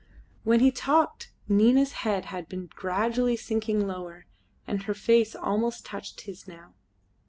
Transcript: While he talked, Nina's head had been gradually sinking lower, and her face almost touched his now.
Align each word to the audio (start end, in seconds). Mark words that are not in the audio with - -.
While 0.43 0.57
he 0.57 0.71
talked, 0.71 1.31
Nina's 1.47 1.91
head 2.01 2.25
had 2.33 2.49
been 2.49 2.71
gradually 2.75 3.37
sinking 3.37 3.85
lower, 3.85 4.25
and 4.65 4.81
her 4.81 4.95
face 4.95 5.35
almost 5.35 5.85
touched 5.85 6.21
his 6.21 6.47
now. 6.47 6.73